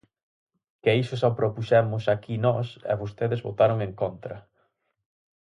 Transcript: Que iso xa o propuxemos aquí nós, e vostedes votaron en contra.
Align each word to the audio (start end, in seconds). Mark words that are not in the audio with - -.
Que 0.83 0.91
iso 1.03 1.15
xa 1.19 1.27
o 1.31 1.37
propuxemos 1.39 2.03
aquí 2.07 2.35
nós, 2.47 2.67
e 2.91 2.93
vostedes 3.01 3.43
votaron 3.47 3.77
en 3.87 3.91
contra. 4.01 4.37